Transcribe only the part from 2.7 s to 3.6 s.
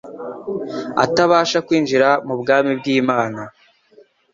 bw’Imana